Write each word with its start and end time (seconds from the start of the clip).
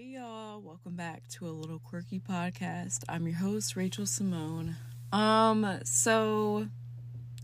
Hey 0.00 0.14
y'all, 0.14 0.62
welcome 0.62 0.96
back 0.96 1.28
to 1.32 1.46
a 1.46 1.52
little 1.52 1.78
quirky 1.78 2.20
podcast. 2.20 3.00
I'm 3.06 3.26
your 3.26 3.36
host, 3.36 3.76
Rachel 3.76 4.06
Simone. 4.06 4.76
Um, 5.12 5.78
so 5.84 6.68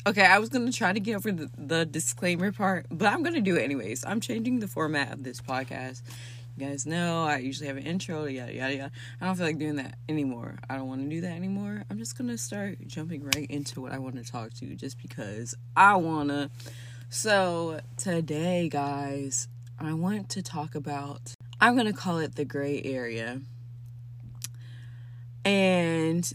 okay, 0.06 0.24
I 0.24 0.38
was 0.38 0.48
gonna 0.48 0.72
try 0.72 0.94
to 0.94 0.98
get 0.98 1.16
over 1.16 1.32
the, 1.32 1.50
the 1.58 1.84
disclaimer 1.84 2.52
part, 2.52 2.86
but 2.90 3.12
I'm 3.12 3.22
gonna 3.22 3.42
do 3.42 3.56
it 3.56 3.62
anyways. 3.62 4.06
I'm 4.06 4.20
changing 4.22 4.60
the 4.60 4.68
format 4.68 5.12
of 5.12 5.22
this 5.22 5.38
podcast. 5.38 6.00
You 6.56 6.66
guys 6.66 6.86
know 6.86 7.24
I 7.24 7.40
usually 7.40 7.66
have 7.66 7.76
an 7.76 7.82
intro, 7.82 8.24
yada 8.24 8.54
yada 8.54 8.74
yada. 8.74 8.92
I 9.20 9.26
don't 9.26 9.36
feel 9.36 9.44
like 9.44 9.58
doing 9.58 9.76
that 9.76 9.98
anymore. 10.08 10.58
I 10.70 10.76
don't 10.76 10.88
want 10.88 11.02
to 11.02 11.10
do 11.10 11.20
that 11.20 11.32
anymore. 11.32 11.84
I'm 11.90 11.98
just 11.98 12.16
gonna 12.16 12.38
start 12.38 12.78
jumping 12.86 13.22
right 13.22 13.50
into 13.50 13.82
what 13.82 13.92
I 13.92 13.98
want 13.98 14.16
to 14.16 14.24
talk 14.24 14.54
to, 14.60 14.74
just 14.76 14.96
because 15.02 15.54
I 15.76 15.96
wanna. 15.96 16.48
So 17.10 17.80
today, 17.98 18.70
guys, 18.70 19.46
I 19.78 19.92
want 19.92 20.30
to 20.30 20.42
talk 20.42 20.74
about 20.74 21.35
I'm 21.60 21.74
going 21.74 21.86
to 21.86 21.92
call 21.92 22.18
it 22.18 22.34
the 22.34 22.44
gray 22.44 22.82
area. 22.82 23.40
And 25.44 26.30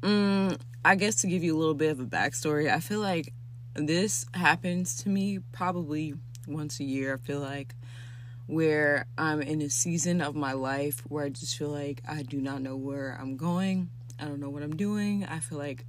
mm, 0.00 0.58
I 0.84 0.94
guess 0.94 1.16
to 1.16 1.26
give 1.26 1.42
you 1.42 1.56
a 1.56 1.58
little 1.58 1.74
bit 1.74 1.90
of 1.90 2.00
a 2.00 2.04
backstory, 2.04 2.72
I 2.72 2.80
feel 2.80 3.00
like 3.00 3.32
this 3.74 4.24
happens 4.32 5.02
to 5.02 5.08
me 5.08 5.40
probably 5.52 6.14
once 6.46 6.80
a 6.80 6.84
year. 6.84 7.14
I 7.14 7.26
feel 7.26 7.40
like 7.40 7.74
where 8.46 9.06
I'm 9.18 9.42
in 9.42 9.60
a 9.60 9.68
season 9.68 10.20
of 10.20 10.36
my 10.36 10.52
life 10.52 11.02
where 11.08 11.24
I 11.24 11.28
just 11.28 11.58
feel 11.58 11.70
like 11.70 12.00
I 12.08 12.22
do 12.22 12.40
not 12.40 12.62
know 12.62 12.76
where 12.76 13.18
I'm 13.20 13.36
going. 13.36 13.90
I 14.18 14.24
don't 14.24 14.40
know 14.40 14.50
what 14.50 14.62
I'm 14.62 14.76
doing. 14.76 15.26
I 15.28 15.40
feel 15.40 15.58
like 15.58 15.84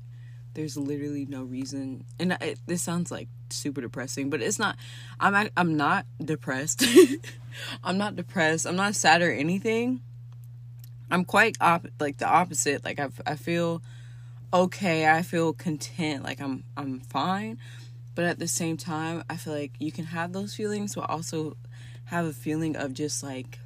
there's 0.55 0.75
literally 0.75 1.25
no 1.25 1.43
reason. 1.43 2.03
And 2.19 2.37
this 2.65 2.81
sounds 2.81 3.11
like 3.11 3.29
super 3.51 3.81
depressing, 3.81 4.29
but 4.29 4.41
it's 4.41 4.59
not. 4.59 4.75
I'm 5.19 5.49
I'm 5.55 5.77
not 5.77 6.05
depressed. 6.23 6.83
I'm 7.83 7.97
not 7.97 8.15
depressed. 8.15 8.65
I'm 8.65 8.75
not 8.75 8.95
sad 8.95 9.21
or 9.21 9.31
anything. 9.31 10.01
I'm 11.09 11.25
quite 11.25 11.57
op- 11.61 11.87
like 11.99 12.17
the 12.17 12.27
opposite. 12.27 12.83
Like 12.83 12.99
I 12.99 13.09
I 13.25 13.35
feel 13.35 13.81
okay. 14.53 15.09
I 15.09 15.21
feel 15.21 15.53
content. 15.53 16.23
Like 16.23 16.41
I'm 16.41 16.63
I'm 16.75 16.99
fine. 16.99 17.59
But 18.15 18.25
at 18.25 18.39
the 18.39 18.47
same 18.47 18.77
time, 18.77 19.23
I 19.29 19.37
feel 19.37 19.53
like 19.53 19.73
you 19.79 19.91
can 19.91 20.05
have 20.05 20.33
those 20.33 20.55
feelings, 20.55 20.95
but 20.95 21.07
also 21.09 21.55
have 22.05 22.25
a 22.25 22.33
feeling 22.33 22.75
of 22.75 22.93
just 22.93 23.21
like 23.21 23.59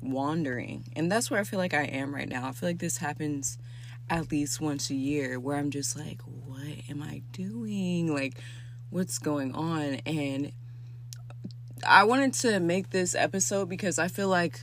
wandering. 0.00 0.84
And 0.96 1.12
that's 1.12 1.30
where 1.30 1.40
I 1.40 1.44
feel 1.44 1.58
like 1.58 1.74
I 1.74 1.82
am 1.84 2.14
right 2.14 2.28
now. 2.28 2.48
I 2.48 2.52
feel 2.52 2.68
like 2.68 2.78
this 2.78 2.96
happens 2.96 3.58
at 4.10 4.30
least 4.32 4.60
once 4.60 4.90
a 4.90 4.94
year 4.94 5.38
where 5.38 5.56
I'm 5.56 5.70
just 5.70 5.96
like, 5.96 6.20
what 6.22 6.66
am 6.90 7.00
I 7.00 7.22
doing? 7.32 8.12
Like, 8.12 8.34
what's 8.90 9.18
going 9.18 9.54
on? 9.54 10.00
And 10.04 10.52
I 11.86 12.02
wanted 12.04 12.34
to 12.34 12.58
make 12.58 12.90
this 12.90 13.14
episode 13.14 13.68
because 13.68 13.98
I 13.98 14.08
feel 14.08 14.28
like 14.28 14.62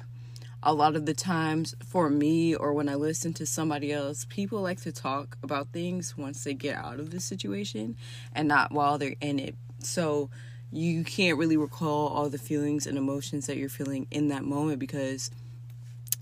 a 0.62 0.74
lot 0.74 0.98
of 0.98 1.06
the 1.06 1.14
times 1.14 1.76
for 1.86 2.10
me 2.10 2.54
or 2.54 2.74
when 2.74 2.90
I 2.90 2.96
listen 2.96 3.34
to 3.36 3.46
somebody 3.46 3.94
else, 3.94 4.26
people 4.26 4.62
like 4.62 4.82
to 4.82 4.92
talk 4.92 5.38
about 5.42 5.70
things 5.70 6.18
once 6.18 6.44
they 6.44 6.54
get 6.54 6.76
out 6.76 7.00
of 7.00 7.12
the 7.12 7.22
situation 7.22 7.96
and 8.34 8.50
not 8.50 8.74
while 8.74 8.98
they're 8.98 9.16
in 9.22 9.40
it. 9.40 9.56
So 9.80 10.30
you 10.74 11.06
can't 11.06 11.38
really 11.38 11.56
recall 11.56 12.10
all 12.10 12.30
the 12.30 12.38
feelings 12.38 12.86
and 12.86 12.98
emotions 12.98 13.48
that 13.48 13.56
you're 13.56 13.70
feeling 13.70 14.08
in 14.12 14.28
that 14.28 14.44
moment 14.44 14.80
because 14.80 15.32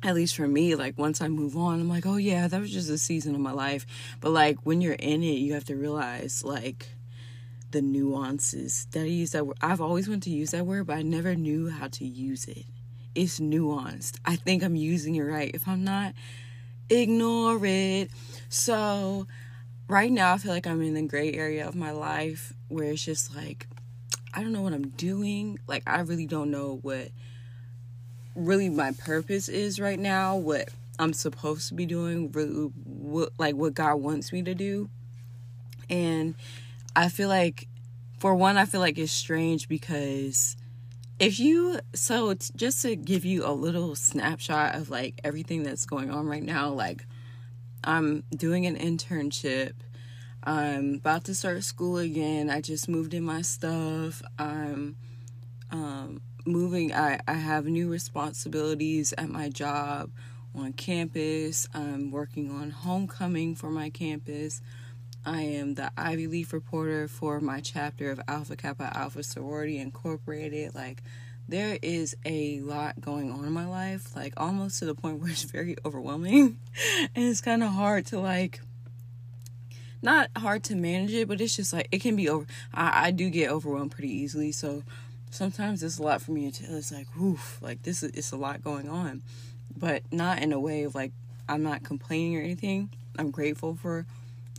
at 0.06 0.16
least 0.16 0.36
for 0.36 0.48
me, 0.48 0.76
like 0.76 0.98
once 0.98 1.22
I 1.22 1.28
move 1.28 1.58
on, 1.58 1.80
I'm 1.80 1.90
like, 1.90 2.06
oh 2.06 2.18
yeah, 2.18 2.48
that 2.48 2.62
was 2.62 2.72
just 2.72 2.90
a 2.90 2.98
season 2.98 3.34
of 3.34 3.42
my 3.42 3.52
life. 3.52 3.86
But 4.22 4.32
like 4.32 4.58
when 4.64 4.82
you're 4.82 4.94
in 4.94 5.24
it, 5.24 5.40
you 5.40 5.54
have 5.54 5.66
to 5.66 5.76
realize 5.76 6.44
like 6.44 6.88
the 7.72 7.82
nuances. 7.82 8.88
That 8.92 9.02
I 9.02 9.06
use 9.06 9.32
that 9.32 9.48
word. 9.48 9.58
I've 9.62 9.82
always 9.82 10.08
wanted 10.08 10.24
to 10.24 10.30
use 10.30 10.52
that 10.52 10.66
word, 10.66 10.88
but 10.88 10.98
I 10.98 11.02
never 11.02 11.36
knew 11.36 11.70
how 11.70 11.88
to 11.88 12.06
use 12.06 12.46
it. 12.46 12.66
It's 13.16 13.40
nuanced. 13.40 14.20
I 14.26 14.36
think 14.36 14.64
I'm 14.64 14.76
using 14.76 15.16
it 15.16 15.22
right. 15.22 15.52
If 15.54 15.68
I'm 15.68 15.84
not, 15.84 16.14
ignore 16.90 17.60
it. 17.66 18.12
So 18.50 19.28
right 19.88 20.12
now, 20.12 20.34
I 20.34 20.38
feel 20.38 20.52
like 20.52 20.68
I'm 20.68 20.82
in 20.82 20.94
the 20.94 21.02
gray 21.02 21.34
area 21.34 21.68
of 21.68 21.76
my 21.76 21.92
life 21.92 22.54
where 22.68 22.92
it's 22.92 23.04
just 23.04 23.36
like 23.36 23.68
I 24.34 24.42
don't 24.42 24.52
know 24.52 24.62
what 24.62 24.74
I'm 24.74 24.90
doing. 24.90 25.60
Like 25.68 25.84
I 25.88 26.02
really 26.02 26.28
don't 26.28 26.52
know 26.52 26.80
what 26.82 27.10
really 28.36 28.70
my 28.70 28.92
purpose 28.92 29.50
is 29.50 29.80
right 29.80 30.00
now, 30.00 30.36
what 30.36 30.70
I'm 31.00 31.14
supposed 31.14 31.70
to 31.70 31.74
be 31.74 31.86
doing, 31.86 32.32
really 32.32 32.72
what 32.84 33.32
like 33.38 33.56
what 33.56 33.74
God 33.74 33.96
wants 33.96 34.32
me 34.32 34.44
to 34.44 34.54
do. 34.54 34.90
And 35.90 36.36
I 36.96 37.10
feel 37.10 37.30
like 37.30 37.68
for 38.20 38.36
one 38.36 38.58
I 38.58 38.66
feel 38.66 38.82
like 38.82 38.98
it's 38.98 39.12
strange 39.12 39.68
because 39.68 40.56
if 41.20 41.40
you 41.40 41.80
so 41.94 42.34
just 42.56 42.82
to 42.82 42.96
give 42.96 43.26
you 43.26 43.46
a 43.46 43.52
little 43.52 43.96
snapshot 43.96 44.76
of 44.76 44.90
like 44.90 45.20
everything 45.24 45.64
that's 45.64 45.86
going 45.86 46.10
on 46.10 46.26
right 46.28 46.44
now 46.44 46.70
like 46.70 47.06
I'm 47.84 48.24
doing 48.36 48.66
an 48.66 48.76
internship. 48.78 49.74
I'm 50.44 50.96
about 50.96 51.24
to 51.26 51.36
start 51.36 51.64
school 51.64 51.98
again. 51.98 52.50
I 52.50 52.62
just 52.62 52.90
moved 52.90 53.14
in 53.14 53.24
my 53.24 53.42
stuff. 53.42 54.22
I'm 54.40 54.96
um 55.72 56.22
moving 56.46 56.94
I, 56.94 57.20
I 57.28 57.34
have 57.34 57.66
new 57.66 57.90
responsibilities 57.90 59.14
at 59.18 59.30
my 59.30 59.50
job 59.50 60.12
on 60.54 60.74
campus 60.74 61.68
i'm 61.74 62.12
working 62.12 62.50
on 62.50 62.70
homecoming 62.70 63.56
for 63.56 63.70
my 63.70 63.90
campus. 63.90 64.62
I 65.26 65.42
am 65.42 65.74
the 65.74 65.92
ivy 65.98 66.28
leaf 66.28 66.54
reporter 66.54 67.08
for 67.08 67.40
my 67.40 67.60
chapter 67.60 68.12
of 68.12 68.22
alpha 68.28 68.56
kappa 68.56 68.96
alpha 68.96 69.24
sorority 69.24 69.80
incorporated. 69.80 70.76
Like 70.76 71.02
there 71.50 71.80
is 71.82 72.16
a 72.26 72.60
lot 72.60 73.02
going 73.02 73.32
on 73.32 73.44
in 73.44 73.52
my 73.52 73.66
life 73.66 74.16
like 74.16 74.34
almost 74.38 74.80
to 74.80 74.86
the 74.86 74.94
point 74.94 75.20
where 75.22 75.32
it's 75.32 75.44
very 75.44 75.76
overwhelming. 75.84 76.60
And 77.16 77.26
it's 77.26 77.42
kind 77.42 77.64
of 77.64 77.72
hard 77.72 78.06
to 78.08 78.20
like 78.20 78.62
not 80.02 80.30
hard 80.38 80.64
to 80.66 80.76
manage 80.76 81.14
it 81.14 81.28
but 81.28 81.42
it's 81.42 81.56
just 81.56 81.74
like 81.74 81.88
it 81.92 82.02
can 82.02 82.16
be 82.16 82.30
over 82.30 82.46
I, 82.72 83.08
I 83.08 83.12
do 83.12 83.30
get 83.32 83.50
overwhelmed 83.50 83.92
pretty 83.92 84.12
easily. 84.14 84.52
So 84.52 84.84
sometimes 85.36 85.84
it's 85.84 86.00
a 86.00 86.04
lot 86.04 86.22
for 86.22 86.32
me 86.32 86.46
until 86.46 86.76
it's 86.76 86.92
like, 86.92 87.08
woof, 87.18 87.60
like 87.62 87.84
this 87.84 88.02
is 88.02 88.12
it's 88.12 88.32
a 88.32 88.38
lot 88.38 88.64
going 88.64 88.90
on. 88.90 89.22
But 89.76 90.04
not 90.12 90.42
in 90.42 90.54
a 90.54 90.60
way 90.60 90.84
of 90.84 90.96
like 90.96 91.12
I'm 91.48 91.62
not 91.62 91.84
complaining 91.84 92.38
or 92.38 92.42
anything. 92.42 92.90
I'm 93.18 93.32
grateful 93.32 93.76
for 93.76 94.06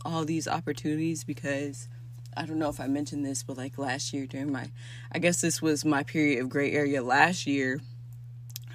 all 0.05 0.23
these 0.23 0.47
opportunities 0.47 1.23
because 1.23 1.87
I 2.35 2.45
don't 2.45 2.59
know 2.59 2.69
if 2.69 2.79
I 2.79 2.87
mentioned 2.87 3.25
this, 3.25 3.43
but 3.43 3.57
like 3.57 3.77
last 3.77 4.13
year 4.13 4.27
during 4.27 4.51
my 4.51 4.69
I 5.11 5.19
guess 5.19 5.41
this 5.41 5.61
was 5.61 5.83
my 5.83 6.03
period 6.03 6.39
of 6.41 6.49
gray 6.49 6.71
area 6.71 7.01
last 7.01 7.47
year. 7.47 7.81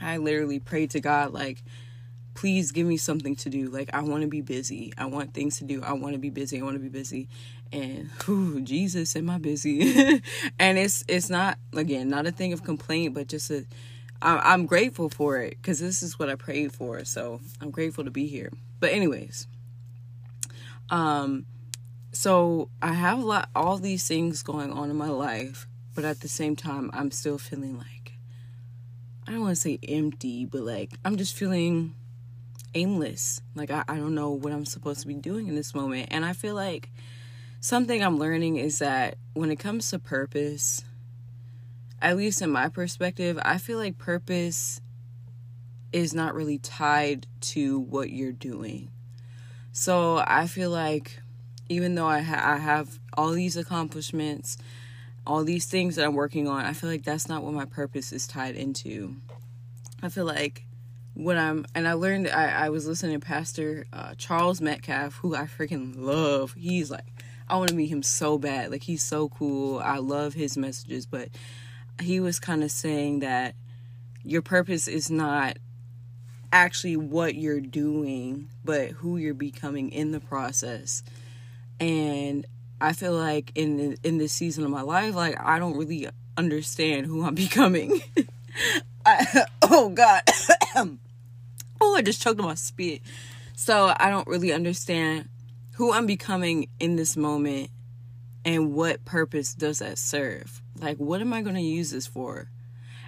I 0.00 0.16
literally 0.16 0.58
prayed 0.58 0.90
to 0.90 1.00
God 1.00 1.32
like 1.32 1.62
please 2.34 2.72
give 2.72 2.86
me 2.86 2.96
something 2.96 3.36
to 3.36 3.50
do. 3.50 3.68
Like 3.68 3.90
I 3.92 4.00
want 4.02 4.22
to 4.22 4.28
be 4.28 4.40
busy. 4.40 4.92
I 4.96 5.06
want 5.06 5.34
things 5.34 5.58
to 5.58 5.64
do. 5.64 5.82
I 5.82 5.92
want 5.92 6.14
to 6.14 6.18
be 6.18 6.30
busy. 6.30 6.60
I 6.60 6.64
want 6.64 6.76
to 6.76 6.80
be 6.80 6.88
busy 6.88 7.28
and 7.72 8.10
whew, 8.24 8.60
Jesus, 8.60 9.16
am 9.16 9.30
I 9.30 9.38
busy? 9.38 9.80
and 10.58 10.78
it's 10.78 11.04
it's 11.08 11.30
not 11.30 11.58
again 11.72 12.08
not 12.08 12.26
a 12.26 12.32
thing 12.32 12.52
of 12.52 12.62
complaint, 12.62 13.14
but 13.14 13.28
just 13.28 13.50
a 13.50 13.64
I, 14.20 14.52
I'm 14.52 14.66
grateful 14.66 15.08
for 15.08 15.38
it 15.38 15.56
because 15.56 15.80
this 15.80 16.02
is 16.02 16.18
what 16.18 16.28
I 16.28 16.34
prayed 16.34 16.72
for. 16.72 17.04
So 17.04 17.40
I'm 17.60 17.70
grateful 17.70 18.04
to 18.04 18.10
be 18.10 18.26
here. 18.26 18.52
But 18.78 18.92
anyways, 18.92 19.46
um, 20.90 21.46
so 22.12 22.68
I 22.80 22.92
have 22.92 23.18
a 23.18 23.22
lot 23.22 23.48
all 23.54 23.78
these 23.78 24.06
things 24.06 24.42
going 24.42 24.70
on 24.72 24.90
in 24.90 24.96
my 24.96 25.08
life, 25.08 25.66
but 25.94 26.04
at 26.04 26.20
the 26.20 26.28
same 26.28 26.56
time, 26.56 26.90
I'm 26.92 27.10
still 27.10 27.38
feeling 27.38 27.78
like 27.78 28.12
I 29.26 29.32
don't 29.32 29.40
want 29.40 29.56
to 29.56 29.60
say 29.60 29.78
empty, 29.88 30.44
but 30.44 30.60
like 30.60 30.90
I'm 31.04 31.16
just 31.16 31.34
feeling 31.34 31.94
aimless. 32.74 33.42
Like 33.54 33.70
I, 33.70 33.84
I 33.88 33.96
don't 33.96 34.14
know 34.14 34.30
what 34.30 34.52
I'm 34.52 34.64
supposed 34.64 35.00
to 35.02 35.06
be 35.06 35.14
doing 35.14 35.48
in 35.48 35.54
this 35.54 35.74
moment, 35.74 36.08
and 36.10 36.24
I 36.24 36.32
feel 36.32 36.54
like 36.54 36.90
something 37.60 38.02
I'm 38.02 38.18
learning 38.18 38.56
is 38.56 38.78
that 38.80 39.16
when 39.34 39.50
it 39.50 39.58
comes 39.58 39.90
to 39.90 39.98
purpose, 39.98 40.82
at 42.00 42.16
least 42.16 42.42
in 42.42 42.50
my 42.50 42.68
perspective, 42.68 43.38
I 43.42 43.58
feel 43.58 43.78
like 43.78 43.98
purpose 43.98 44.80
is 45.92 46.14
not 46.14 46.34
really 46.34 46.58
tied 46.58 47.26
to 47.40 47.78
what 47.78 48.10
you're 48.10 48.32
doing. 48.32 48.90
So 49.72 50.22
I 50.26 50.46
feel 50.46 50.70
like 50.70 51.20
even 51.68 51.94
though 51.94 52.06
I, 52.06 52.20
ha- 52.20 52.54
I 52.54 52.58
have 52.58 52.98
all 53.14 53.30
these 53.30 53.56
accomplishments, 53.56 54.58
all 55.26 55.44
these 55.44 55.66
things 55.66 55.96
that 55.96 56.04
I'm 56.04 56.14
working 56.14 56.48
on, 56.48 56.64
I 56.64 56.72
feel 56.72 56.90
like 56.90 57.04
that's 57.04 57.28
not 57.28 57.42
what 57.42 57.54
my 57.54 57.64
purpose 57.64 58.12
is 58.12 58.26
tied 58.26 58.56
into. 58.56 59.16
I 60.02 60.08
feel 60.08 60.24
like 60.24 60.64
when 61.14 61.38
I'm, 61.38 61.66
and 61.74 61.86
I 61.86 61.92
learned, 61.92 62.28
I, 62.28 62.66
I 62.66 62.68
was 62.70 62.86
listening 62.86 63.20
to 63.20 63.26
Pastor 63.26 63.86
uh, 63.92 64.14
Charles 64.16 64.60
Metcalf, 64.60 65.16
who 65.16 65.34
I 65.34 65.42
freaking 65.42 65.94
love. 65.96 66.54
He's 66.58 66.90
like, 66.90 67.06
I 67.48 67.56
want 67.56 67.68
to 67.68 67.74
meet 67.74 67.88
him 67.90 68.02
so 68.02 68.38
bad. 68.38 68.70
Like 68.70 68.82
he's 68.82 69.02
so 69.02 69.28
cool. 69.28 69.78
I 69.78 69.98
love 69.98 70.34
his 70.34 70.56
messages, 70.56 71.06
but 71.06 71.28
he 72.00 72.20
was 72.20 72.40
kind 72.40 72.64
of 72.64 72.70
saying 72.70 73.20
that 73.20 73.54
your 74.24 74.42
purpose 74.42 74.88
is 74.88 75.10
not 75.10 75.58
actually 76.52 76.96
what 76.96 77.34
you're 77.34 77.60
doing, 77.60 78.48
but 78.64 78.90
who 78.90 79.16
you're 79.16 79.34
becoming 79.34 79.90
in 79.90 80.12
the 80.12 80.20
process. 80.20 81.02
And 81.80 82.46
I 82.80 82.92
feel 82.92 83.12
like 83.12 83.52
in 83.54 83.96
in 84.02 84.18
this 84.18 84.32
season 84.32 84.64
of 84.64 84.70
my 84.70 84.82
life, 84.82 85.14
like 85.14 85.36
I 85.40 85.58
don't 85.58 85.76
really 85.76 86.08
understand 86.36 87.06
who 87.06 87.24
I'm 87.24 87.34
becoming. 87.34 88.00
I, 89.04 89.46
oh 89.74 89.88
God. 89.88 90.22
oh, 91.80 91.94
I 91.96 92.02
just 92.02 92.20
choked 92.20 92.38
on 92.40 92.46
my 92.46 92.54
spit. 92.54 93.00
So 93.56 93.94
I 93.96 94.10
don't 94.10 94.28
really 94.28 94.52
understand 94.52 95.30
who 95.76 95.94
I'm 95.94 96.04
becoming 96.04 96.68
in 96.78 96.96
this 96.96 97.16
moment 97.16 97.70
and 98.44 98.74
what 98.74 99.06
purpose 99.06 99.54
does 99.54 99.78
that 99.78 99.96
serve? 99.96 100.60
Like, 100.78 100.98
what 100.98 101.22
am 101.22 101.32
I 101.32 101.40
going 101.40 101.54
to 101.54 101.62
use 101.62 101.90
this 101.90 102.06
for? 102.06 102.50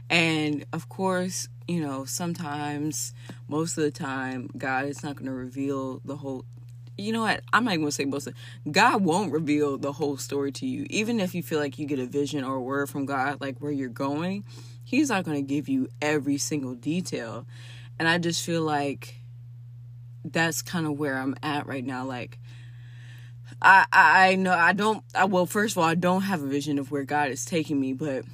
And 0.09 0.65
of 0.73 0.89
course, 0.89 1.49
you 1.69 1.81
know, 1.81 2.07
sometimes, 2.07 3.13
most 3.47 3.77
of 3.77 3.85
the 3.85 3.91
time, 3.91 4.49
God 4.57 4.87
is 4.87 5.03
not 5.03 5.17
going 5.17 5.27
to 5.27 5.33
reveal 5.33 6.01
the 6.03 6.17
whole. 6.17 6.47
You 6.97 7.13
know 7.13 7.23
what? 7.23 7.43
I'm 7.53 7.65
not 7.65 7.73
even 7.73 7.83
going 7.83 7.91
to 7.91 7.95
say 7.95 8.05
most 8.07 8.27
of. 8.27 8.35
God 8.71 9.03
won't 9.05 9.33
reveal 9.33 9.77
the 9.77 9.93
whole 9.93 10.17
story 10.17 10.53
to 10.53 10.67
you, 10.67 10.87
even 10.89 11.21
if 11.21 11.35
you 11.35 11.43
feel 11.43 11.59
like 11.59 11.79
you 11.79 11.87
get 11.87 11.99
a 11.99 12.07
vision 12.07 12.43
or 12.43 12.55
a 12.55 12.63
word 12.63 12.89
from 12.89 13.05
God, 13.05 13.43
like 13.43 13.59
where 13.59 13.73
you're 13.73 13.89
going. 13.91 14.45
He's 14.95 15.11
not 15.11 15.25
going 15.25 15.37
to 15.37 15.55
give 15.55 15.69
you 15.69 15.89
every 16.01 16.39
single 16.39 16.75
detail, 16.75 17.47
and 17.99 18.09
I 18.09 18.19
just 18.19 18.45
feel 18.45 18.63
like 18.63 19.17
that's 20.25 20.63
kind 20.63 20.87
of 20.87 20.99
where 20.99 21.17
I'm 21.17 21.35
at 21.43 21.67
right 21.67 21.85
now. 21.85 22.05
Like, 22.05 22.39
I 23.61 23.87
I 23.93 24.35
know 24.37 24.53
I 24.53 24.73
don't. 24.73 25.03
I, 25.15 25.25
well, 25.25 25.47
first 25.47 25.75
of 25.75 25.79
all, 25.79 25.89
I 25.89 25.95
don't 25.95 26.23
have 26.23 26.43
a 26.43 26.47
vision 26.47 26.79
of 26.79 26.91
where 26.91 27.05
God 27.05 27.31
is 27.31 27.45
taking 27.45 27.81
me, 27.81 27.93
but 27.93 28.25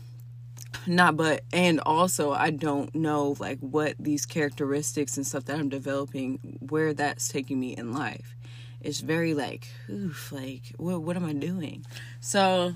not 0.86 1.16
but 1.16 1.42
and 1.52 1.80
also 1.80 2.32
I 2.32 2.50
don't 2.50 2.94
know 2.94 3.36
like 3.38 3.58
what 3.60 3.94
these 3.98 4.26
characteristics 4.26 5.16
and 5.16 5.26
stuff 5.26 5.44
that 5.46 5.58
I'm 5.58 5.68
developing 5.68 6.58
where 6.68 6.94
that's 6.94 7.28
taking 7.28 7.58
me 7.60 7.76
in 7.76 7.92
life. 7.92 8.34
It's 8.80 9.00
very 9.00 9.34
like 9.34 9.68
oof 9.90 10.32
like 10.32 10.72
what 10.76 11.02
what 11.02 11.16
am 11.16 11.24
I 11.24 11.32
doing? 11.32 11.84
So 12.20 12.74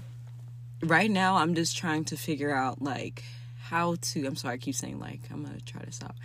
right 0.82 1.10
now 1.10 1.36
I'm 1.36 1.54
just 1.54 1.76
trying 1.76 2.04
to 2.06 2.16
figure 2.16 2.54
out 2.54 2.82
like 2.82 3.24
how 3.68 3.96
to 4.00 4.26
I'm 4.26 4.36
sorry 4.36 4.54
I 4.54 4.58
keep 4.58 4.74
saying 4.74 5.00
like 5.00 5.20
I'm 5.30 5.44
to 5.46 5.64
try 5.64 5.82
to 5.82 5.92
stop. 5.92 6.16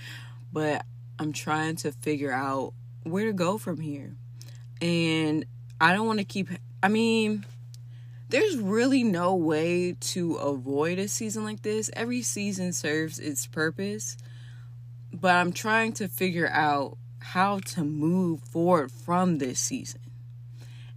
But 0.52 0.86
I'm 1.18 1.34
trying 1.34 1.78
to 1.78 1.92
figure 1.92 2.32
out 2.32 2.74
where 3.04 3.26
to 3.26 3.34
go 3.34 3.58
from 3.58 3.80
here. 3.80 4.16
And 4.82 5.46
I 5.80 5.94
don't 5.94 6.08
want 6.08 6.20
to 6.20 6.26
keep 6.26 6.50
I 6.84 6.88
mean 6.88 7.46
there's 8.30 8.58
really 8.58 9.04
no 9.04 9.36
way 9.36 9.94
to 10.00 10.36
avoid 10.36 11.00
a 11.00 11.08
season 11.08 11.44
like 11.44 11.64
this. 11.64 11.90
Every 11.94 12.22
season 12.22 12.74
serves 12.74 13.18
its 13.18 13.48
purpose, 13.48 14.18
but 15.12 15.36
I'm 15.36 15.52
trying 15.52 15.94
to 15.94 16.08
figure 16.08 16.48
out 16.48 16.98
how 17.20 17.60
to 17.60 17.84
move 17.84 18.42
forward 18.42 18.92
from 18.92 19.40
this 19.40 19.60
season. 19.60 20.02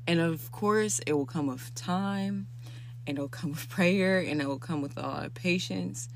And 0.06 0.20
of 0.20 0.52
course, 0.52 0.98
it 1.06 1.14
will 1.14 1.24
come 1.24 1.46
with 1.46 1.74
time, 1.74 2.48
and 3.06 3.16
it'll 3.16 3.28
come 3.28 3.50
with 3.52 3.68
prayer, 3.70 4.18
and 4.18 4.42
it 4.42 4.46
will 4.46 4.58
come 4.58 4.82
with 4.82 4.98
a 4.98 5.02
lot 5.02 5.24
of 5.24 5.34
patience. 5.34 6.08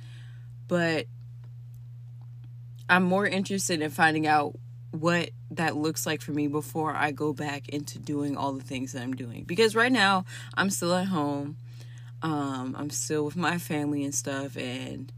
But 0.69 1.07
I'm 2.89 3.03
more 3.03 3.27
interested 3.27 3.81
in 3.81 3.91
finding 3.91 4.27
out 4.27 4.57
what 4.91 5.31
that 5.51 5.77
looks 5.77 6.07
like 6.07 6.21
for 6.21 6.33
me 6.33 6.47
before 6.47 6.95
I 6.95 7.13
go 7.13 7.33
back 7.33 7.69
into 7.69 7.99
doing 7.99 8.37
all 8.37 8.53
the 8.53 8.63
things 8.63 8.93
that 8.93 9.03
I'm 9.03 9.15
doing. 9.15 9.45
Because 9.45 9.75
right 9.75 9.93
now, 9.93 10.25
I'm 10.55 10.71
still 10.71 10.95
at 10.95 11.09
home. 11.09 11.57
Um, 12.23 12.75
I'm 12.79 12.91
still 12.91 13.25
with 13.25 13.37
my 13.37 13.59
family 13.59 14.05
and 14.05 14.15
stuff. 14.15 14.57
And 14.57 15.13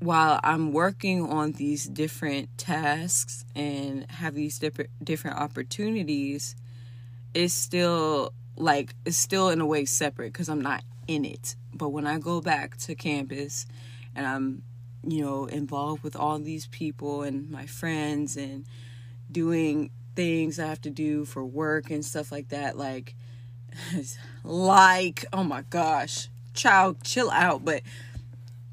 while 0.00 0.40
I'm 0.42 0.72
working 0.72 1.28
on 1.28 1.52
these 1.52 1.86
different 1.86 2.56
tasks 2.58 3.44
and 3.54 4.10
have 4.10 4.34
these 4.34 4.58
different 4.58 4.90
different 5.02 5.38
opportunities, 5.38 6.54
it's 7.34 7.54
still 7.54 8.32
like 8.56 8.94
it's 9.04 9.16
still 9.16 9.50
in 9.50 9.60
a 9.60 9.66
way 9.66 9.84
separate 9.84 10.32
because 10.32 10.48
I'm 10.48 10.62
not 10.62 10.82
in 11.06 11.24
it. 11.24 11.56
But 11.72 11.90
when 11.90 12.06
I 12.06 12.18
go 12.18 12.40
back 12.40 12.76
to 12.78 12.94
campus 12.94 13.66
and 14.16 14.26
I'm 14.26 14.62
you 15.06 15.24
know 15.24 15.44
involved 15.44 16.02
with 16.02 16.16
all 16.16 16.40
these 16.40 16.66
people 16.66 17.22
and 17.22 17.48
my 17.48 17.66
friends 17.66 18.36
and 18.36 18.64
doing 19.30 19.90
things 20.16 20.58
I 20.58 20.66
have 20.66 20.80
to 20.80 20.90
do 20.90 21.24
for 21.24 21.44
work 21.44 21.90
and 21.90 22.04
stuff 22.04 22.32
like 22.32 22.48
that. 22.48 22.76
Like, 22.76 23.14
like, 24.44 25.24
oh 25.32 25.44
my 25.44 25.62
gosh, 25.70 26.28
child, 26.54 27.04
chill 27.04 27.30
out. 27.30 27.64
But 27.64 27.82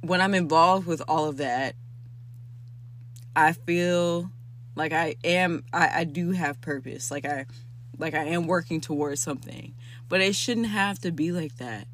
when 0.02 0.22
I'm 0.22 0.34
involved 0.34 0.88
with 0.88 1.04
all 1.08 1.26
of 1.30 1.38
that, 1.38 1.76
I 3.36 3.52
feel 3.52 4.32
like 4.76 4.94
I 4.94 5.16
am, 5.24 5.64
I, 5.72 6.00
I 6.00 6.04
do 6.06 6.32
have 6.32 6.62
purpose. 6.62 7.12
Like 7.12 7.26
I, 7.26 7.46
like 8.00 8.16
I 8.16 8.24
am 8.26 8.48
working 8.48 8.82
towards 8.82 9.22
something, 9.22 9.76
but 10.10 10.22
it 10.22 10.36
shouldn't 10.36 10.68
have 10.68 11.00
to 11.00 11.12
be 11.12 11.32
like 11.32 11.58
that. 11.58 11.88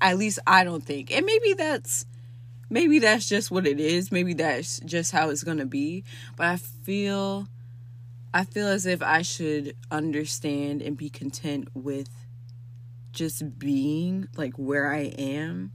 At 0.00 0.16
least 0.16 0.38
I 0.46 0.64
don't 0.64 0.84
think. 0.84 1.14
And 1.14 1.26
maybe 1.26 1.52
that's, 1.52 2.06
maybe 2.70 2.98
that's 2.98 3.28
just 3.28 3.50
what 3.50 3.66
it 3.66 3.80
is. 3.80 4.12
Maybe 4.12 4.34
that's 4.34 4.80
just 4.80 5.12
how 5.12 5.30
it's 5.30 5.44
going 5.44 5.58
to 5.58 5.66
be. 5.66 6.04
But 6.36 6.46
I 6.46 6.56
feel 6.56 7.48
I 8.32 8.44
feel 8.44 8.68
as 8.68 8.86
if 8.86 9.02
I 9.02 9.22
should 9.22 9.74
understand 9.90 10.82
and 10.82 10.96
be 10.96 11.08
content 11.08 11.68
with 11.74 12.10
just 13.10 13.58
being 13.58 14.28
like 14.36 14.54
where 14.54 14.92
I 14.92 15.04
am 15.18 15.72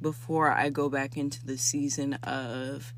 before 0.00 0.50
I 0.50 0.70
go 0.70 0.88
back 0.88 1.16
into 1.16 1.44
the 1.44 1.58
season 1.58 2.14
of 2.14 2.94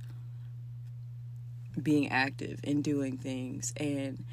being 1.83 2.09
active 2.09 2.61
and 2.63 2.85
doing 2.85 3.17
things 3.19 3.73
and 3.77 4.25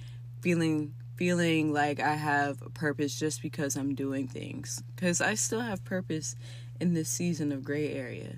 feeling 0.42 0.94
feeling 1.16 1.74
like 1.74 2.00
I 2.00 2.14
have 2.14 2.62
a 2.62 2.70
purpose 2.70 3.20
just 3.20 3.42
because 3.42 3.76
I'm 3.76 3.96
doing 3.96 4.28
things 4.28 4.82
cuz 4.96 5.20
I 5.20 5.34
still 5.34 5.62
have 5.62 5.84
purpose 5.84 6.36
in 6.80 6.94
this 6.94 7.10
season 7.10 7.52
of 7.52 7.64
gray 7.64 7.92
area 7.92 8.38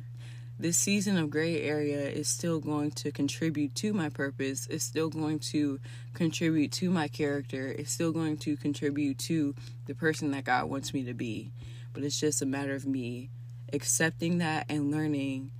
this 0.61 0.77
season 0.77 1.17
of 1.17 1.29
gray 1.29 1.61
area 1.61 2.07
is 2.07 2.27
still 2.27 2.59
going 2.59 2.91
to 2.91 3.11
contribute 3.11 3.73
to 3.75 3.93
my 3.93 4.09
purpose. 4.09 4.67
It's 4.69 4.83
still 4.83 5.09
going 5.09 5.39
to 5.39 5.79
contribute 6.13 6.71
to 6.73 6.89
my 6.89 7.07
character. 7.07 7.67
It's 7.67 7.91
still 7.91 8.11
going 8.11 8.37
to 8.37 8.55
contribute 8.55 9.17
to 9.19 9.55
the 9.87 9.95
person 9.95 10.31
that 10.31 10.43
God 10.43 10.69
wants 10.69 10.93
me 10.93 11.03
to 11.03 11.13
be. 11.13 11.51
But 11.93 12.03
it's 12.03 12.19
just 12.19 12.41
a 12.41 12.45
matter 12.45 12.75
of 12.75 12.85
me 12.85 13.29
accepting 13.73 14.37
that 14.37 14.65
and 14.69 14.91
learning 14.91 15.51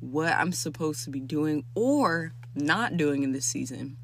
what 0.00 0.32
I'm 0.34 0.52
supposed 0.52 1.04
to 1.04 1.10
be 1.10 1.20
doing 1.20 1.64
or 1.74 2.32
not 2.54 2.96
doing 2.96 3.22
in 3.22 3.32
this 3.32 3.46
season. 3.46 3.96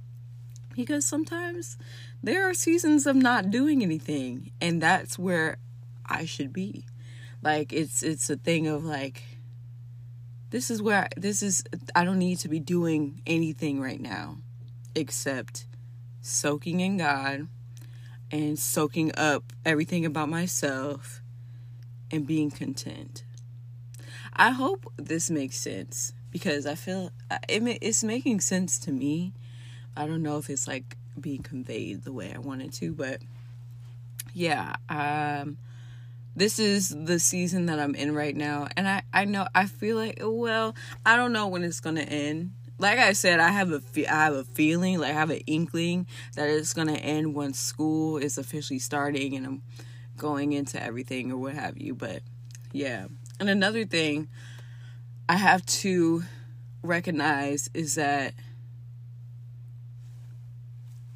Because 0.75 1.06
sometimes 1.06 1.79
there 2.23 2.49
are 2.49 2.55
seasons 2.55 3.06
of 3.06 3.14
not 3.14 3.50
doing 3.50 3.82
anything, 3.82 4.50
and 4.61 4.82
that's 4.82 5.19
where 5.19 5.58
I 6.05 6.25
should 6.25 6.52
be. 6.52 6.85
Like 7.43 7.73
it's 7.73 8.02
it's 8.02 8.29
a 8.29 8.37
thing 8.37 8.67
of 8.67 8.85
like 8.85 9.23
this 10.54 10.70
is 10.70 10.80
where 10.80 11.08
this 11.16 11.42
is 11.42 11.64
I 11.96 12.04
don't 12.04 12.20
need 12.20 12.38
to 12.38 12.48
be 12.48 12.60
doing 12.60 13.20
anything 13.26 13.80
right 13.80 14.00
now 14.00 14.37
except 14.94 15.66
soaking 16.23 16.78
in 16.78 16.96
God 16.96 17.49
and 18.30 18.56
soaking 18.56 19.11
up 19.16 19.52
everything 19.64 20.06
about 20.06 20.28
myself 20.28 21.23
and 22.12 22.25
being 22.25 22.52
content. 22.52 23.25
I 24.32 24.50
hope 24.50 24.92
this 24.96 25.28
makes 25.28 25.56
sense 25.56 26.12
because 26.30 26.66
I 26.66 26.76
feel 26.76 27.11
it, 27.49 27.78
it's 27.82 28.04
making 28.04 28.38
sense 28.38 28.78
to 28.78 28.92
me. 28.92 29.32
I 29.96 30.06
don't 30.06 30.23
know 30.23 30.38
if 30.38 30.49
it's 30.49 30.68
like 30.68 30.96
being 31.18 31.42
conveyed 31.42 32.04
the 32.04 32.12
way 32.12 32.32
I 32.32 32.38
wanted 32.38 32.73
to, 32.75 32.92
but 32.92 33.20
yeah, 34.32 34.76
um 34.88 35.58
this 36.37 36.59
is 36.59 36.88
the 36.88 37.19
season 37.19 37.67
that 37.67 37.79
I'm 37.79 37.95
in 37.95 38.14
right 38.14 38.35
now. 38.35 38.69
And 38.76 38.88
I, 38.88 39.03
I 39.12 39.25
know, 39.25 39.47
I 39.55 39.67
feel 39.67 39.97
like, 39.97 40.19
well, 40.21 40.75
I 41.07 41.17
don't 41.17 41.33
know 41.33 41.47
when 41.47 41.62
it's 41.62 41.81
going 41.81 41.97
to 41.97 42.03
end. 42.03 42.53
Like 42.79 42.99
I 42.99 43.12
said, 43.12 43.38
I 43.38 43.50
have 43.50 43.71
a, 43.71 43.83
I 44.11 44.25
have 44.25 44.35
a 44.35 44.45
feeling, 44.45 44.99
like 44.99 45.11
I 45.11 45.14
have 45.14 45.31
an 45.31 45.41
inkling 45.47 46.07
that 46.35 46.49
it's 46.49 46.73
going 46.73 46.88
to 46.88 46.97
end 46.97 47.35
once 47.35 47.59
school 47.59 48.17
is 48.17 48.37
officially 48.37 48.81
starting 48.81 49.37
and 49.37 49.47
I'm 49.47 49.62
going 50.17 50.53
into 50.53 50.83
everything 50.83 51.31
or 51.31 51.37
what 51.37 51.55
have 51.55 51.79
you. 51.79 51.95
But 51.95 52.23
yeah. 52.73 53.07
And 53.38 53.49
another 53.49 53.85
thing 53.85 54.29
I 55.29 55.37
have 55.37 55.64
to 55.67 56.25
recognize 56.83 57.71
is 57.75 57.95
that 57.95 58.35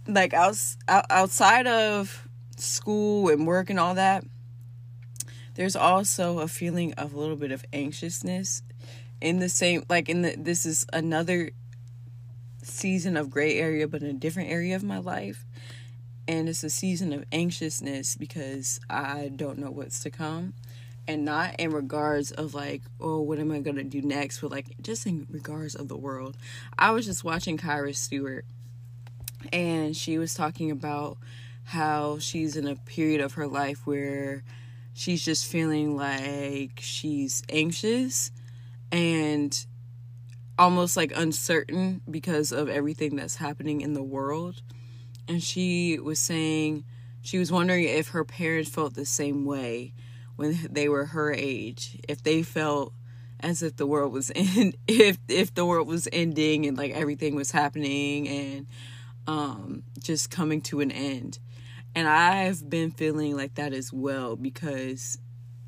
like 0.07 0.33
outside 0.33 1.67
of 1.67 2.29
school 2.57 3.29
and 3.29 3.47
work 3.47 3.69
and 3.69 3.79
all 3.79 3.95
that 3.95 4.25
there's 5.59 5.75
also 5.75 6.39
a 6.39 6.47
feeling 6.47 6.93
of 6.93 7.13
a 7.13 7.19
little 7.19 7.35
bit 7.35 7.51
of 7.51 7.65
anxiousness 7.73 8.63
in 9.21 9.41
the 9.41 9.49
same 9.49 9.83
like 9.89 10.09
in 10.09 10.23
the 10.23 10.37
this 10.39 10.65
is 10.65 10.87
another 10.93 11.51
season 12.63 13.17
of 13.17 13.29
gray 13.29 13.59
area 13.59 13.89
but 13.89 14.01
in 14.01 14.09
a 14.09 14.13
different 14.13 14.51
area 14.51 14.77
of 14.77 14.85
my 14.85 14.99
life. 14.99 15.45
And 16.29 16.49
it's 16.49 16.63
a 16.63 16.71
season 16.71 17.13
of 17.13 17.25
anxiousness 17.33 18.15
because 18.15 18.79
I 18.89 19.33
don't 19.35 19.59
know 19.59 19.73
what's 19.73 20.01
to 20.05 20.11
come. 20.11 20.55
And 21.09 21.25
not 21.25 21.57
in 21.59 21.73
regards 21.73 22.31
of 22.31 22.55
like 22.55 22.83
oh 23.01 23.21
what 23.21 23.41
am 23.41 23.51
I 23.51 23.59
going 23.59 23.79
to 23.79 23.83
do 23.83 24.01
next 24.01 24.41
but 24.41 24.53
like 24.53 24.81
just 24.81 25.09
in 25.09 25.27
regards 25.29 25.75
of 25.75 25.89
the 25.89 25.97
world. 25.97 26.37
I 26.79 26.93
was 26.93 27.05
just 27.05 27.25
watching 27.25 27.59
Kyrah 27.59 27.97
Stewart 27.97 28.45
and 29.53 29.97
she 29.97 30.19
was 30.19 30.35
talking 30.35 30.71
about 30.71 31.19
how 31.65 32.21
she's 32.21 32.57
in 32.57 32.69
a 32.69 32.77
period 32.77 33.21
of 33.21 33.33
her 33.33 33.49
life 33.49 33.89
where 33.89 34.45
she's 34.99 35.25
just 35.25 35.47
feeling 35.47 35.97
like 35.97 36.73
she's 36.81 37.45
anxious 37.49 38.33
and 38.91 39.65
almost 40.59 40.97
like 40.97 41.13
uncertain 41.15 42.01
because 42.11 42.51
of 42.51 42.69
everything 42.69 43.15
that's 43.15 43.37
happening 43.37 43.81
in 43.81 43.93
the 43.93 44.03
world. 44.03 44.61
And 45.29 45.41
she 45.41 46.01
was 46.01 46.19
saying 46.19 46.85
she 47.23 47.39
was 47.39 47.53
wondering 47.53 47.85
if 47.85 48.09
her 48.09 48.25
parents 48.25 48.71
felt 48.71 48.95
the 48.95 49.07
same 49.07 49.45
way 49.45 49.93
when 50.35 50.59
they 50.69 50.89
were 50.89 51.07
her 51.07 51.33
age, 51.33 52.01
if 52.09 52.25
they 52.25 52.43
felt 52.43 52.93
as 53.39 53.63
if 53.63 53.77
the 53.77 53.87
world 53.87 54.13
was 54.13 54.31
in 54.35 54.75
if 54.89 55.17
if 55.29 55.55
the 55.55 55.65
world 55.65 55.87
was 55.87 56.09
ending 56.13 56.67
and 56.67 56.77
like 56.77 56.91
everything 56.91 57.37
was 57.37 57.53
happening 57.53 58.27
and 58.27 58.67
um 59.29 59.85
just 60.01 60.29
coming 60.29 60.61
to 60.63 60.81
an 60.81 60.91
end. 60.91 61.39
And 61.99 62.07
I've 62.07 62.71
been 62.71 62.93
feeling 62.93 63.37
like 63.37 63.57
that 63.57 63.73
as 63.73 63.93
well 63.93 64.37
because 64.37 65.19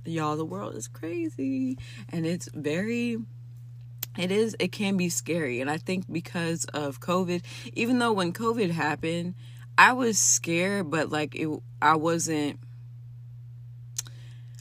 y'all 0.04 0.36
the 0.36 0.44
world 0.44 0.76
is 0.76 0.86
crazy. 0.86 1.76
And 2.08 2.24
it's 2.24 2.48
very 2.54 3.16
it 4.16 4.30
is 4.30 4.54
it 4.60 4.70
can 4.70 4.96
be 4.96 5.08
scary. 5.08 5.60
And 5.60 5.68
i 5.68 5.76
think 5.76 6.04
because 6.10 6.66
of 6.66 7.00
covid 7.00 7.42
even 7.72 7.98
though 7.98 8.12
when 8.12 8.32
covid 8.32 8.70
happened 8.70 9.34
i 9.76 9.92
was 9.92 10.20
scared 10.20 10.88
but 10.88 11.10
like 11.10 11.34
it 11.34 11.48
i 11.82 11.96
wasn't 11.96 12.60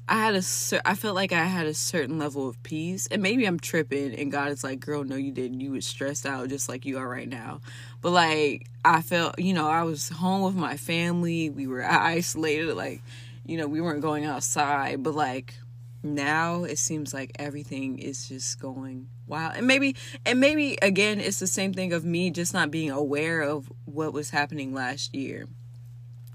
i 0.10 0.18
had 0.18 0.36
a 0.36 0.44
i 0.86 0.96
felt 0.96 1.16
like 1.16 1.32
i 1.32 1.46
had 1.46 1.66
a 1.66 1.74
certain 1.74 2.18
level 2.18 2.48
of 2.50 2.62
peace 2.64 3.08
and 3.08 3.22
maybe 3.22 3.46
i'm 3.46 3.60
tripping 3.60 4.14
and 4.16 4.32
god 4.32 4.52
is 4.52 4.64
like 4.64 4.80
girl 4.80 5.04
no 5.04 5.16
you 5.16 5.32
didn't. 5.32 5.60
You 5.60 5.72
was 5.72 5.86
stressed 5.86 6.26
out 6.26 6.50
just 6.50 6.70
like 6.70 6.86
you 6.86 6.98
are 6.98 7.08
right 7.08 7.28
now. 7.28 7.62
But 8.02 8.12
like 8.12 8.68
i 8.84 9.02
felt 9.02 9.40
you 9.40 9.54
know 9.54 9.68
i 9.68 9.84
was 9.84 10.10
home 10.10 10.42
with 10.42 10.56
my 10.56 10.78
family. 10.78 11.50
We 11.50 11.68
were 11.68 11.84
isolated 11.90 12.74
like 12.76 13.02
you 13.46 13.58
know 13.58 13.68
we 13.68 13.82
weren't 13.82 14.02
going 14.02 14.26
outside. 14.26 15.04
But 15.04 15.16
like 15.16 15.56
now 16.02 16.64
it 16.64 16.78
seems 16.78 17.14
like 17.14 17.32
everything 17.38 18.00
is 18.00 18.28
just 18.30 18.60
going 18.60 19.10
wild, 19.28 19.56
and 19.58 19.68
maybe 19.68 19.96
and 20.26 20.40
maybe 20.40 20.78
again 20.82 21.20
it's 21.20 21.40
the 21.40 21.48
same 21.48 21.74
thing 21.74 21.94
of 21.94 22.06
me 22.06 22.32
just 22.32 22.54
not 22.54 22.72
being 22.72 22.92
aware 22.92 23.42
of 23.42 23.72
what 23.86 24.14
was 24.14 24.30
happening 24.30 24.74
last 24.74 25.14
year. 25.14 25.48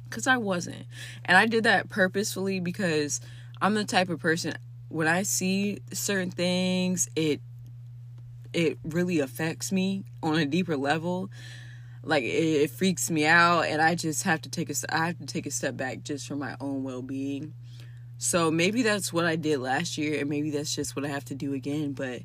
Because 0.05 0.27
i 0.27 0.37
wasn't. 0.37 0.87
And 1.25 1.37
i 1.37 1.47
did 1.47 1.65
that 1.65 1.89
purposefully 1.89 2.61
because 2.61 3.21
i'm 3.61 3.75
the 3.75 3.85
type 3.85 4.09
of 4.09 4.19
person 4.19 4.55
when 4.89 5.09
i 5.09 5.23
see 5.23 5.79
certain 5.93 6.31
things 6.31 7.09
it 7.17 7.41
it 8.53 8.79
really 8.85 9.19
affects 9.19 9.73
me 9.73 10.05
on 10.23 10.37
a 10.37 10.47
deeper 10.47 10.77
level 10.77 11.31
like 12.03 12.23
it, 12.23 12.27
it 12.27 12.71
freaks 12.71 13.11
me 13.11 13.27
out 13.27 13.63
and 13.63 13.81
i 13.83 13.95
just 13.95 14.23
have 14.23 14.41
to 14.41 14.49
take 14.49 14.71
a 14.71 14.75
i 14.91 15.07
have 15.07 15.19
to 15.19 15.27
take 15.27 15.47
a 15.47 15.51
step 15.51 15.77
back 15.77 16.03
just 16.03 16.27
for 16.27 16.37
my 16.37 16.57
own 16.61 16.83
well-being 16.83 17.53
so 18.19 18.51
maybe 18.51 18.83
that's 18.83 19.13
what 19.13 19.25
I 19.25 19.37
did 19.37 19.59
last 19.59 19.99
year, 19.99 20.21
and 20.21 20.31
maybe 20.31 20.51
that's 20.51 20.75
just 20.75 20.97
what 20.97 21.05
I 21.05 21.09
have 21.09 21.25
to 21.27 21.35
do 21.35 21.53
again. 21.53 21.93
But, 21.93 22.23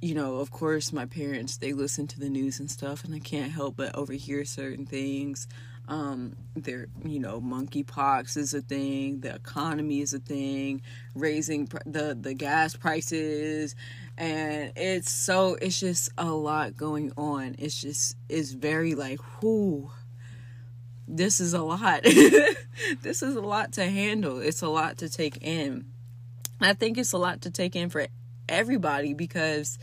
you 0.00 0.14
know, 0.14 0.36
of 0.36 0.50
course, 0.50 0.92
my 0.92 1.06
parents, 1.06 1.58
they 1.58 1.72
listen 1.72 2.06
to 2.08 2.18
the 2.20 2.28
news 2.28 2.58
and 2.58 2.70
stuff, 2.70 3.04
and 3.04 3.14
I 3.14 3.18
can't 3.18 3.52
help 3.52 3.76
but 3.76 3.94
overhear 3.94 4.44
certain 4.44 4.86
things. 4.86 5.46
Um, 5.88 6.36
there, 6.54 6.86
you 7.04 7.18
know, 7.18 7.40
monkeypox 7.40 8.36
is 8.36 8.54
a 8.54 8.60
thing, 8.60 9.20
the 9.20 9.34
economy 9.34 10.00
is 10.00 10.14
a 10.14 10.20
thing, 10.20 10.82
raising 11.14 11.66
pr- 11.66 11.78
the, 11.84 12.16
the 12.18 12.34
gas 12.34 12.76
prices, 12.76 13.74
and 14.16 14.72
it's 14.76 15.10
so, 15.10 15.56
it's 15.60 15.80
just 15.80 16.10
a 16.16 16.30
lot 16.30 16.76
going 16.76 17.12
on. 17.16 17.56
It's 17.58 17.80
just, 17.80 18.16
it's 18.28 18.52
very 18.52 18.94
like, 18.94 19.20
whoo 19.42 19.90
this 21.08 21.40
is 21.40 21.52
a 21.52 21.62
lot. 21.62 22.02
this 23.02 23.22
is 23.22 23.36
a 23.36 23.40
lot 23.40 23.72
to 23.72 23.84
handle. 23.84 24.38
It's 24.38 24.62
a 24.62 24.68
lot 24.68 24.98
to 24.98 25.08
take 25.08 25.42
in. 25.42 25.86
I 26.60 26.74
think 26.74 26.96
it's 26.96 27.12
a 27.12 27.18
lot 27.18 27.42
to 27.42 27.50
take 27.50 27.76
in 27.76 27.90
for 27.90 28.06
everybody 28.48 29.14
because 29.14 29.78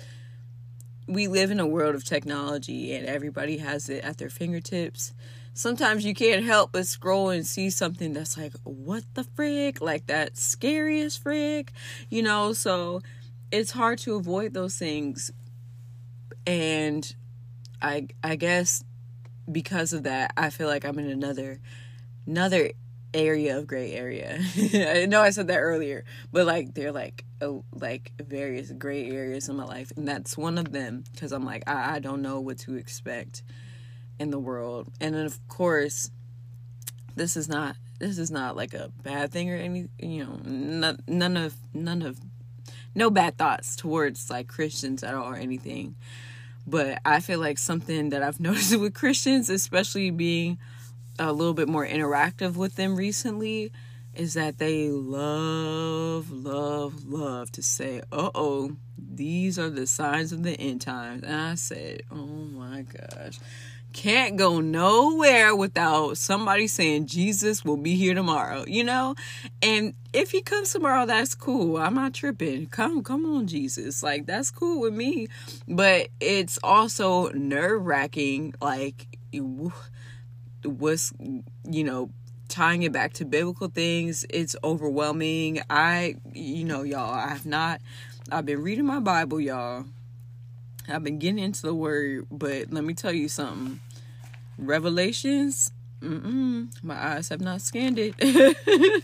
we 1.07 1.27
live 1.27 1.51
in 1.51 1.59
a 1.59 1.67
world 1.67 1.95
of 1.95 2.03
technology 2.03 2.93
and 2.93 3.05
everybody 3.05 3.57
has 3.57 3.89
it 3.89 4.03
at 4.03 4.17
their 4.17 4.29
fingertips. 4.29 5.13
Sometimes 5.59 6.05
you 6.05 6.13
can't 6.13 6.45
help 6.45 6.71
but 6.71 6.87
scroll 6.87 7.31
and 7.31 7.45
see 7.45 7.69
something 7.69 8.13
that's 8.13 8.37
like, 8.37 8.53
what 8.63 9.03
the 9.13 9.25
frick? 9.25 9.81
Like 9.81 10.07
that 10.07 10.37
scariest 10.37 11.21
frick, 11.21 11.73
you 12.09 12.23
know? 12.23 12.53
So 12.53 13.01
it's 13.51 13.71
hard 13.71 13.99
to 13.99 14.15
avoid 14.15 14.53
those 14.53 14.77
things. 14.77 15.33
And 16.47 17.13
I 17.81 18.07
I 18.23 18.37
guess 18.37 18.85
because 19.51 19.91
of 19.91 20.03
that, 20.03 20.31
I 20.37 20.49
feel 20.49 20.69
like 20.69 20.85
I'm 20.85 20.97
in 20.97 21.09
another 21.09 21.59
another 22.25 22.71
area 23.13 23.57
of 23.57 23.67
gray 23.67 23.91
area. 23.91 24.39
I 24.73 25.07
know 25.07 25.19
I 25.19 25.31
said 25.31 25.47
that 25.47 25.59
earlier, 25.59 26.05
but 26.31 26.45
like 26.45 26.73
they're 26.73 26.93
like 26.93 27.25
oh, 27.41 27.65
like 27.73 28.13
various 28.17 28.71
gray 28.71 29.09
areas 29.11 29.49
in 29.49 29.57
my 29.57 29.65
life, 29.65 29.91
and 29.97 30.07
that's 30.07 30.37
one 30.37 30.57
of 30.57 30.71
them 30.71 31.03
because 31.11 31.33
I'm 31.33 31.43
like 31.43 31.63
I, 31.67 31.95
I 31.95 31.99
don't 31.99 32.21
know 32.21 32.39
what 32.39 32.59
to 32.59 32.75
expect 32.75 33.43
in 34.19 34.31
the 34.31 34.39
world, 34.39 34.91
and 34.99 35.15
then 35.15 35.25
of 35.25 35.39
course, 35.47 36.11
this 37.15 37.35
is 37.35 37.49
not 37.49 37.75
this 37.99 38.17
is 38.17 38.31
not 38.31 38.55
like 38.55 38.73
a 38.73 38.91
bad 39.03 39.31
thing 39.31 39.49
or 39.51 39.55
any 39.55 39.87
you 39.99 40.23
know 40.23 40.39
none, 40.43 40.99
none 41.07 41.37
of 41.37 41.55
none 41.73 42.01
of 42.01 42.19
no 42.95 43.09
bad 43.09 43.37
thoughts 43.37 43.75
towards 43.75 44.29
like 44.29 44.47
Christians 44.47 45.03
at 45.03 45.13
all 45.13 45.29
or 45.29 45.35
anything. 45.35 45.95
But 46.65 46.99
I 47.05 47.19
feel 47.19 47.39
like 47.39 47.57
something 47.57 48.09
that 48.09 48.23
I've 48.23 48.39
noticed 48.39 48.77
with 48.77 48.93
Christians, 48.93 49.49
especially 49.49 50.11
being 50.11 50.57
a 51.17 51.33
little 51.33 51.53
bit 51.53 51.67
more 51.67 51.85
interactive 51.85 52.55
with 52.55 52.75
them 52.75 52.95
recently, 52.95 53.71
is 54.13 54.33
that 54.33 54.57
they 54.57 54.89
love, 54.89 56.31
love, 56.31 57.05
love 57.05 57.51
to 57.53 57.61
say, 57.61 58.01
uh 58.11 58.29
oh, 58.33 58.75
these 58.97 59.59
are 59.59 59.69
the 59.69 59.87
signs 59.87 60.31
of 60.31 60.43
the 60.43 60.53
end 60.53 60.81
times. 60.81 61.23
And 61.23 61.35
I 61.35 61.55
said, 61.55 62.03
oh 62.11 62.25
my 62.25 62.83
gosh 62.83 63.39
can't 63.93 64.37
go 64.37 64.59
nowhere 64.59 65.55
without 65.55 66.17
somebody 66.17 66.67
saying 66.67 67.07
Jesus 67.07 67.65
will 67.65 67.77
be 67.77 67.95
here 67.95 68.13
tomorrow, 68.13 68.63
you 68.67 68.83
know? 68.83 69.15
And 69.61 69.93
if 70.13 70.31
he 70.31 70.41
comes 70.41 70.71
tomorrow, 70.71 71.05
that's 71.05 71.35
cool. 71.35 71.77
I'm 71.77 71.95
not 71.95 72.13
tripping. 72.13 72.67
Come, 72.67 73.03
come 73.03 73.25
on, 73.25 73.47
Jesus. 73.47 74.03
Like, 74.03 74.25
that's 74.25 74.51
cool 74.51 74.81
with 74.81 74.93
me. 74.93 75.27
But 75.67 76.09
it's 76.19 76.59
also 76.63 77.29
nerve 77.29 77.85
wracking. 77.85 78.53
Like, 78.61 79.07
what's, 80.63 81.13
you 81.69 81.83
know, 81.83 82.09
tying 82.47 82.83
it 82.83 82.91
back 82.91 83.13
to 83.13 83.25
biblical 83.25 83.67
things, 83.67 84.25
it's 84.29 84.55
overwhelming. 84.63 85.61
I, 85.69 86.15
you 86.33 86.65
know, 86.65 86.83
y'all, 86.83 87.13
I 87.13 87.29
have 87.29 87.45
not, 87.45 87.81
I've 88.31 88.45
been 88.45 88.61
reading 88.61 88.85
my 88.85 88.99
Bible, 88.99 89.39
y'all 89.39 89.85
I've 90.91 91.03
been 91.03 91.19
getting 91.19 91.39
into 91.39 91.61
the 91.61 91.73
word, 91.73 92.27
but 92.31 92.71
let 92.71 92.83
me 92.83 92.93
tell 92.93 93.13
you 93.13 93.29
something. 93.29 93.79
Revelations, 94.57 95.71
mm-mm, 96.01 96.71
my 96.83 97.15
eyes 97.15 97.29
have 97.29 97.41
not 97.41 97.61
scanned 97.61 97.97
it. 97.99 98.15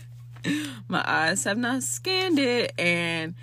my 0.88 1.02
eyes 1.06 1.44
have 1.44 1.58
not 1.58 1.82
scanned 1.82 2.38
it, 2.38 2.72
and 2.78 3.34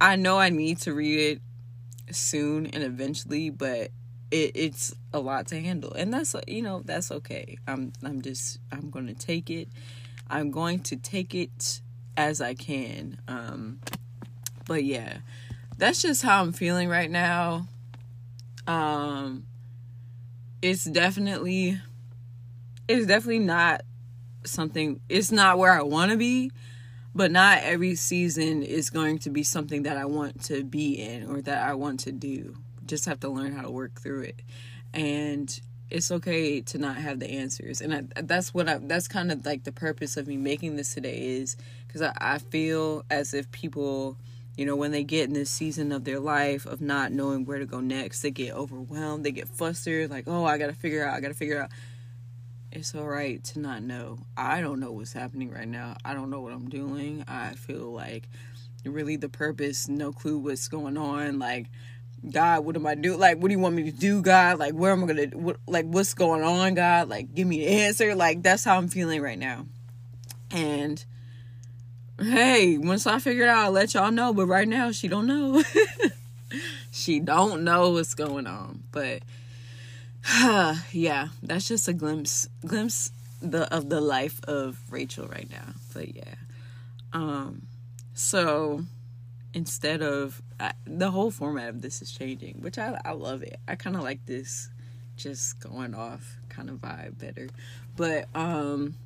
I 0.00 0.16
know 0.16 0.38
I 0.38 0.50
need 0.50 0.78
to 0.80 0.94
read 0.94 1.18
it 1.18 2.14
soon 2.14 2.66
and 2.66 2.82
eventually, 2.82 3.50
but 3.50 3.90
it, 4.30 4.52
it's 4.54 4.94
a 5.12 5.18
lot 5.18 5.48
to 5.48 5.60
handle, 5.60 5.92
and 5.92 6.12
that's 6.12 6.34
you 6.46 6.62
know 6.62 6.82
that's 6.84 7.10
okay. 7.10 7.58
I'm 7.66 7.92
I'm 8.04 8.22
just 8.22 8.58
I'm 8.72 8.90
going 8.90 9.06
to 9.06 9.14
take 9.14 9.50
it. 9.50 9.68
I'm 10.28 10.50
going 10.50 10.80
to 10.80 10.96
take 10.96 11.34
it 11.34 11.80
as 12.16 12.40
I 12.40 12.54
can. 12.54 13.18
Um, 13.28 13.80
but 14.66 14.84
yeah, 14.84 15.18
that's 15.78 16.02
just 16.02 16.22
how 16.22 16.42
I'm 16.42 16.52
feeling 16.52 16.88
right 16.88 17.10
now. 17.10 17.68
Um, 18.66 19.46
it's 20.62 20.84
definitely, 20.84 21.80
it's 22.88 23.06
definitely 23.06 23.40
not 23.40 23.82
something. 24.44 25.00
It's 25.08 25.30
not 25.30 25.58
where 25.58 25.72
I 25.72 25.82
want 25.82 26.10
to 26.10 26.16
be, 26.16 26.50
but 27.14 27.30
not 27.30 27.62
every 27.62 27.94
season 27.94 28.62
is 28.62 28.90
going 28.90 29.18
to 29.20 29.30
be 29.30 29.42
something 29.42 29.84
that 29.84 29.96
I 29.96 30.04
want 30.04 30.42
to 30.44 30.64
be 30.64 30.94
in 30.94 31.30
or 31.30 31.40
that 31.42 31.66
I 31.66 31.74
want 31.74 32.00
to 32.00 32.12
do. 32.12 32.56
Just 32.86 33.06
have 33.06 33.20
to 33.20 33.28
learn 33.28 33.52
how 33.52 33.62
to 33.62 33.70
work 33.70 34.00
through 34.00 34.22
it, 34.22 34.42
and 34.94 35.60
it's 35.90 36.10
okay 36.10 36.60
to 36.60 36.78
not 36.78 36.96
have 36.96 37.20
the 37.20 37.30
answers 37.30 37.80
and 37.80 37.94
I, 37.94 38.22
that's 38.22 38.52
what 38.52 38.68
i 38.68 38.78
that's 38.78 39.06
kind 39.06 39.30
of 39.30 39.46
like 39.46 39.64
the 39.64 39.72
purpose 39.72 40.16
of 40.16 40.26
me 40.26 40.36
making 40.36 40.76
this 40.76 40.92
today 40.92 41.16
is 41.16 41.56
because 41.86 42.02
I, 42.02 42.12
I 42.20 42.38
feel 42.38 43.04
as 43.10 43.32
if 43.32 43.50
people 43.52 44.16
you 44.56 44.64
know, 44.64 44.76
when 44.76 44.90
they 44.90 45.04
get 45.04 45.28
in 45.28 45.34
this 45.34 45.50
season 45.50 45.92
of 45.92 46.04
their 46.04 46.20
life 46.20 46.66
of 46.66 46.80
not 46.80 47.12
knowing 47.12 47.44
where 47.44 47.58
to 47.58 47.66
go 47.66 47.80
next, 47.80 48.22
they 48.22 48.30
get 48.30 48.54
overwhelmed, 48.54 49.24
they 49.24 49.32
get 49.32 49.48
flustered, 49.48 50.10
like, 50.10 50.24
oh, 50.26 50.44
I 50.44 50.58
gotta 50.58 50.72
figure 50.72 51.06
out, 51.06 51.14
I 51.14 51.20
gotta 51.20 51.34
figure 51.34 51.62
out. 51.62 51.70
It's 52.72 52.94
all 52.94 53.06
right 53.06 53.42
to 53.44 53.58
not 53.58 53.82
know. 53.82 54.18
I 54.36 54.60
don't 54.60 54.80
know 54.80 54.92
what's 54.92 55.12
happening 55.14 55.50
right 55.50 55.68
now. 55.68 55.96
I 56.04 56.12
don't 56.12 56.28
know 56.28 56.40
what 56.40 56.52
I'm 56.52 56.68
doing. 56.68 57.24
I 57.26 57.54
feel 57.54 57.90
like 57.90 58.28
really 58.84 59.16
the 59.16 59.28
purpose, 59.28 59.88
no 59.88 60.12
clue 60.12 60.38
what's 60.38 60.68
going 60.68 60.96
on. 60.96 61.38
Like, 61.38 61.66
God, 62.30 62.64
what 62.64 62.76
am 62.76 62.86
I 62.86 62.94
do? 62.94 63.16
Like, 63.16 63.38
what 63.38 63.48
do 63.48 63.54
you 63.54 63.60
want 63.60 63.74
me 63.74 63.84
to 63.84 63.92
do, 63.92 64.20
God? 64.20 64.58
Like, 64.58 64.74
where 64.74 64.92
am 64.92 65.04
I 65.04 65.06
gonna? 65.06 65.26
What, 65.28 65.58
like, 65.66 65.86
what's 65.86 66.14
going 66.14 66.42
on, 66.42 66.74
God? 66.74 67.08
Like, 67.08 67.34
give 67.34 67.46
me 67.46 67.60
the 67.60 67.68
answer. 67.68 68.14
Like, 68.14 68.42
that's 68.42 68.64
how 68.64 68.76
I'm 68.76 68.88
feeling 68.88 69.22
right 69.22 69.38
now. 69.38 69.66
And 70.50 71.04
hey, 72.20 72.78
once 72.78 73.06
I 73.06 73.18
figure 73.18 73.44
it 73.44 73.48
out, 73.48 73.66
I'll 73.66 73.70
let 73.72 73.94
y'all 73.94 74.10
know. 74.10 74.32
But 74.32 74.46
right 74.46 74.68
now, 74.68 74.92
she 74.92 75.08
don't 75.08 75.26
know. 75.26 75.62
she 76.90 77.20
don't 77.20 77.64
know 77.64 77.90
what's 77.90 78.14
going 78.14 78.46
on. 78.46 78.82
But 78.92 79.22
yeah, 80.92 81.28
that's 81.42 81.68
just 81.68 81.88
a 81.88 81.92
glimpse 81.92 82.48
glimpse 82.64 83.12
the 83.40 83.72
of 83.72 83.88
the 83.88 84.00
life 84.00 84.40
of 84.44 84.78
Rachel 84.90 85.26
right 85.26 85.48
now. 85.50 85.74
But 85.92 86.14
yeah. 86.14 86.34
Um 87.12 87.66
so 88.14 88.84
instead 89.54 90.02
of 90.02 90.42
I, 90.58 90.72
the 90.84 91.10
whole 91.10 91.30
format 91.30 91.68
of 91.68 91.82
this 91.82 92.02
is 92.02 92.10
changing, 92.10 92.56
which 92.60 92.78
I 92.78 92.98
I 93.04 93.12
love 93.12 93.42
it. 93.42 93.58
I 93.68 93.76
kind 93.76 93.96
of 93.96 94.02
like 94.02 94.24
this 94.26 94.70
just 95.16 95.60
going 95.60 95.94
off 95.94 96.38
kind 96.48 96.70
of 96.70 96.76
vibe 96.76 97.18
better. 97.18 97.48
But 97.96 98.28
um 98.34 98.96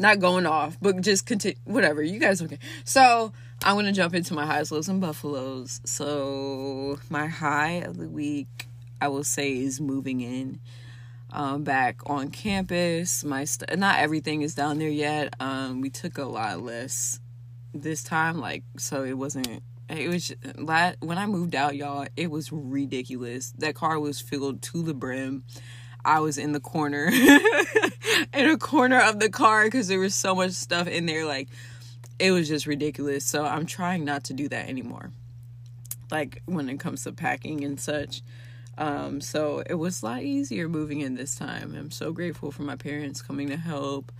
not 0.00 0.18
going 0.18 0.46
off, 0.46 0.78
but 0.80 1.00
just 1.02 1.26
continue 1.26 1.58
whatever. 1.64 2.02
You 2.02 2.18
guys 2.18 2.42
okay. 2.42 2.58
So 2.84 3.32
I'm 3.62 3.76
gonna 3.76 3.92
jump 3.92 4.14
into 4.14 4.34
my 4.34 4.46
highs, 4.46 4.72
lows, 4.72 4.88
and 4.88 5.00
buffaloes. 5.00 5.80
So 5.84 6.98
my 7.10 7.26
high 7.26 7.82
of 7.82 7.98
the 7.98 8.08
week 8.08 8.66
I 9.00 9.08
will 9.08 9.24
say 9.24 9.56
is 9.58 9.80
moving 9.80 10.20
in. 10.20 10.60
Um, 11.32 11.62
back 11.62 12.00
on 12.06 12.30
campus. 12.30 13.22
My 13.22 13.44
st- 13.44 13.78
not 13.78 14.00
everything 14.00 14.42
is 14.42 14.56
down 14.56 14.80
there 14.80 14.88
yet. 14.88 15.32
Um, 15.38 15.80
we 15.80 15.88
took 15.88 16.18
a 16.18 16.24
lot 16.24 16.60
less 16.60 17.20
this 17.72 18.02
time, 18.02 18.40
like 18.40 18.64
so 18.78 19.04
it 19.04 19.12
wasn't. 19.12 19.62
It 19.88 20.08
was 20.08 20.32
when 20.98 21.18
I 21.18 21.26
moved 21.26 21.54
out, 21.54 21.76
y'all. 21.76 22.06
It 22.16 22.32
was 22.32 22.50
ridiculous. 22.50 23.52
That 23.58 23.76
car 23.76 24.00
was 24.00 24.20
filled 24.20 24.60
to 24.62 24.82
the 24.82 24.94
brim. 24.94 25.44
I 26.04 26.20
was 26.20 26.38
in 26.38 26.52
the 26.52 26.60
corner, 26.60 27.10
in 28.34 28.48
a 28.48 28.58
corner 28.58 29.00
of 29.00 29.20
the 29.20 29.28
car 29.28 29.64
because 29.64 29.88
there 29.88 29.98
was 29.98 30.14
so 30.14 30.34
much 30.34 30.52
stuff 30.52 30.86
in 30.86 31.06
there. 31.06 31.24
Like 31.24 31.48
it 32.18 32.32
was 32.32 32.48
just 32.48 32.66
ridiculous. 32.66 33.24
So 33.24 33.44
I'm 33.44 33.66
trying 33.66 34.04
not 34.04 34.24
to 34.24 34.34
do 34.34 34.48
that 34.48 34.68
anymore. 34.68 35.10
Like 36.10 36.42
when 36.46 36.68
it 36.68 36.80
comes 36.80 37.04
to 37.04 37.12
packing 37.12 37.64
and 37.64 37.80
such. 37.80 38.22
Um, 38.78 39.20
so 39.20 39.62
it 39.66 39.74
was 39.74 40.02
a 40.02 40.06
lot 40.06 40.22
easier 40.22 40.68
moving 40.68 41.00
in 41.00 41.14
this 41.14 41.34
time. 41.34 41.74
I'm 41.76 41.90
so 41.90 42.12
grateful 42.12 42.50
for 42.50 42.62
my 42.62 42.76
parents 42.76 43.20
coming 43.20 43.48
to 43.48 43.56
help. 43.56 44.10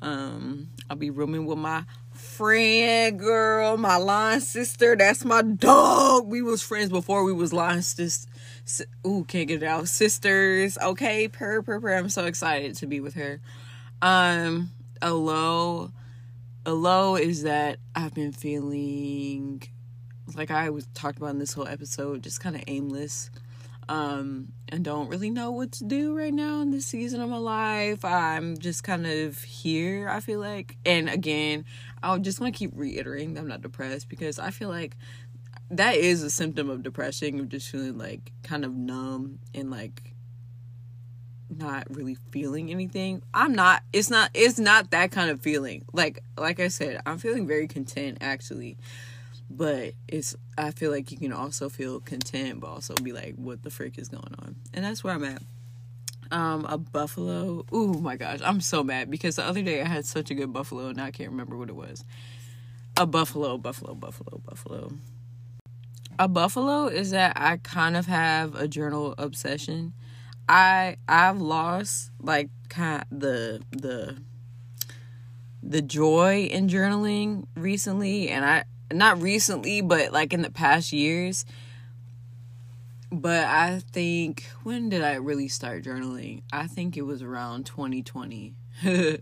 Um, 0.00 0.70
I'll 0.90 0.96
be 0.96 1.10
rooming 1.10 1.46
with 1.46 1.58
my 1.58 1.84
friend 2.22 3.18
girl, 3.18 3.76
my 3.76 3.96
line 3.96 4.40
sister. 4.40 4.96
That's 4.96 5.24
my 5.24 5.42
dog. 5.42 6.28
We 6.28 6.40
was 6.40 6.62
friends 6.62 6.90
before 6.90 7.24
we 7.24 7.32
was 7.32 7.52
line 7.52 7.82
sisters. 7.82 8.28
Ooh, 9.06 9.24
can't 9.24 9.48
get 9.48 9.62
it 9.62 9.66
out. 9.66 9.88
Sisters. 9.88 10.78
Okay, 10.78 11.28
per 11.28 11.62
per 11.62 11.80
per. 11.80 11.92
I'm 11.92 12.08
so 12.08 12.24
excited 12.24 12.76
to 12.76 12.86
be 12.86 13.00
with 13.00 13.14
her. 13.14 13.40
Um, 14.00 14.70
a 15.02 15.12
low, 15.12 15.90
a 16.64 16.72
low 16.72 17.16
is 17.16 17.42
that 17.42 17.78
I've 17.94 18.14
been 18.14 18.32
feeling 18.32 19.62
like 20.34 20.50
I 20.50 20.70
was 20.70 20.86
talked 20.94 21.18
about 21.18 21.30
in 21.30 21.38
this 21.38 21.52
whole 21.52 21.68
episode, 21.68 22.22
just 22.22 22.40
kind 22.40 22.56
of 22.56 22.62
aimless 22.68 23.30
um, 23.88 24.52
and 24.68 24.84
don't 24.84 25.08
really 25.08 25.30
know 25.30 25.50
what 25.50 25.72
to 25.72 25.84
do 25.84 26.16
right 26.16 26.32
now 26.32 26.60
in 26.60 26.70
this 26.70 26.86
season 26.86 27.20
of 27.20 27.28
my 27.28 27.36
life. 27.36 28.04
I'm 28.04 28.56
just 28.56 28.84
kind 28.84 29.06
of 29.06 29.42
here, 29.42 30.08
I 30.08 30.20
feel 30.20 30.40
like. 30.40 30.76
And 30.86 31.08
again, 31.08 31.64
I 32.02 32.18
just 32.18 32.40
want 32.40 32.54
to 32.54 32.58
keep 32.58 32.70
reiterating 32.74 33.34
that 33.34 33.40
I'm 33.40 33.48
not 33.48 33.62
depressed 33.62 34.08
because 34.08 34.38
I 34.38 34.50
feel 34.50 34.68
like 34.68 34.96
that 35.70 35.96
is 35.96 36.22
a 36.22 36.30
symptom 36.30 36.68
of 36.68 36.82
depression, 36.82 37.40
of 37.40 37.48
just 37.48 37.70
feeling 37.70 37.98
like 37.98 38.32
kind 38.42 38.64
of 38.64 38.74
numb 38.74 39.38
and 39.54 39.70
like 39.70 40.12
not 41.48 41.86
really 41.94 42.16
feeling 42.30 42.70
anything. 42.70 43.22
I'm 43.32 43.54
not 43.54 43.82
it's 43.92 44.10
not 44.10 44.30
it's 44.34 44.58
not 44.58 44.90
that 44.90 45.10
kind 45.10 45.30
of 45.30 45.40
feeling. 45.40 45.84
Like 45.92 46.22
like 46.38 46.60
I 46.60 46.68
said, 46.68 47.00
I'm 47.06 47.18
feeling 47.18 47.46
very 47.46 47.68
content 47.68 48.18
actually 48.20 48.76
but 49.56 49.92
it's 50.08 50.34
i 50.56 50.70
feel 50.70 50.90
like 50.90 51.10
you 51.10 51.18
can 51.18 51.32
also 51.32 51.68
feel 51.68 52.00
content 52.00 52.60
but 52.60 52.68
also 52.68 52.94
be 53.02 53.12
like 53.12 53.34
what 53.36 53.62
the 53.62 53.70
frick 53.70 53.98
is 53.98 54.08
going 54.08 54.34
on 54.38 54.56
and 54.72 54.84
that's 54.84 55.04
where 55.04 55.12
i'm 55.14 55.24
at 55.24 55.42
um 56.32 56.66
a 56.68 56.78
buffalo. 56.78 57.64
Oh 57.70 57.94
my 57.94 58.16
gosh 58.16 58.40
i'm 58.44 58.60
so 58.60 58.82
mad 58.82 59.10
because 59.10 59.36
the 59.36 59.44
other 59.44 59.62
day 59.62 59.80
i 59.82 59.86
had 59.86 60.04
such 60.04 60.30
a 60.30 60.34
good 60.34 60.52
buffalo 60.52 60.88
and 60.88 61.00
i 61.00 61.10
can't 61.10 61.30
remember 61.30 61.56
what 61.56 61.68
it 61.68 61.76
was. 61.76 62.04
A 62.96 63.06
buffalo 63.06 63.58
buffalo 63.58 63.94
buffalo 63.94 64.40
buffalo. 64.44 64.92
A 66.18 66.28
buffalo 66.28 66.86
is 66.86 67.10
that 67.10 67.34
i 67.36 67.58
kind 67.58 67.96
of 67.96 68.06
have 68.06 68.54
a 68.54 68.66
journal 68.66 69.14
obsession. 69.18 69.92
I 70.48 70.96
i've 71.08 71.40
lost 71.40 72.10
like 72.20 72.50
kind 72.68 73.02
of 73.02 73.20
the 73.20 73.62
the 73.70 74.16
the 75.62 75.82
joy 75.82 76.48
in 76.50 76.68
journaling 76.68 77.46
recently 77.54 78.28
and 78.28 78.44
i 78.44 78.64
not 78.92 79.20
recently, 79.20 79.80
but 79.80 80.12
like 80.12 80.32
in 80.32 80.42
the 80.42 80.50
past 80.50 80.92
years. 80.92 81.44
But 83.12 83.44
I 83.44 83.82
think 83.92 84.46
when 84.62 84.88
did 84.88 85.02
I 85.02 85.16
really 85.16 85.46
start 85.46 85.84
journaling? 85.84 86.44
I 86.50 86.66
think 86.66 86.96
it 86.96 87.02
was 87.02 87.20
around 87.20 87.66
2020, 87.66 88.54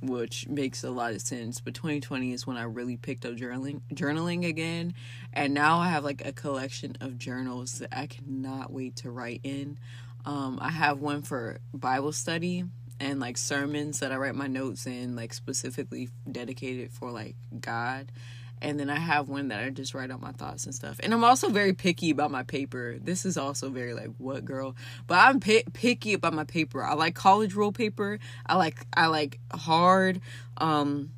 which 0.00 0.48
makes 0.48 0.82
a 0.82 0.90
lot 0.90 1.12
of 1.12 1.20
sense. 1.20 1.60
But 1.60 1.74
2020 1.74 2.32
is 2.32 2.46
when 2.46 2.56
I 2.56 2.62
really 2.62 2.96
picked 2.96 3.26
up 3.26 3.34
journaling, 3.34 3.82
journaling 3.92 4.48
again, 4.48 4.94
and 5.34 5.52
now 5.52 5.76
I 5.76 5.90
have 5.90 6.04
like 6.04 6.24
a 6.26 6.32
collection 6.32 6.96
of 7.02 7.18
journals 7.18 7.80
that 7.80 7.90
I 7.92 8.06
cannot 8.06 8.72
wait 8.72 8.96
to 8.96 9.10
write 9.10 9.42
in. 9.44 9.78
Um, 10.24 10.58
I 10.62 10.70
have 10.70 11.00
one 11.00 11.20
for 11.20 11.58
Bible 11.74 12.12
study 12.12 12.64
and 12.98 13.20
like 13.20 13.36
sermons 13.36 14.00
that 14.00 14.10
I 14.10 14.16
write 14.16 14.36
my 14.36 14.46
notes 14.46 14.86
in, 14.86 15.16
like 15.16 15.34
specifically 15.34 16.08
dedicated 16.32 16.92
for 16.92 17.10
like 17.10 17.36
God 17.60 18.10
and 18.64 18.80
then 18.80 18.88
I 18.88 18.98
have 18.98 19.28
one 19.28 19.48
that 19.48 19.62
I 19.62 19.68
just 19.68 19.92
write 19.92 20.10
out 20.10 20.22
my 20.22 20.32
thoughts 20.32 20.64
and 20.64 20.74
stuff. 20.74 20.98
And 21.02 21.12
I'm 21.12 21.22
also 21.22 21.50
very 21.50 21.74
picky 21.74 22.10
about 22.10 22.30
my 22.30 22.42
paper. 22.42 22.96
This 22.98 23.26
is 23.26 23.36
also 23.36 23.68
very 23.68 23.92
like 23.92 24.08
what 24.16 24.44
girl, 24.44 24.74
but 25.06 25.18
I'm 25.18 25.38
p- 25.38 25.64
picky 25.74 26.14
about 26.14 26.32
my 26.32 26.44
paper. 26.44 26.82
I 26.82 26.94
like 26.94 27.14
college 27.14 27.54
roll 27.54 27.72
paper. 27.72 28.18
I 28.46 28.56
like 28.56 28.86
I 28.96 29.08
like 29.08 29.38
hard, 29.52 30.22
um, 30.56 31.10